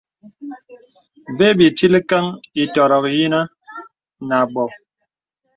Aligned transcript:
Və 1.37 1.47
bì 1.57 1.67
tilkəŋ 1.77 2.25
ìtɔ̄rɔ̀k 2.63 3.05
yinə̀ 3.17 3.45
nə 4.27 4.35
à 4.43 4.49
bɔ̀. 4.53 4.67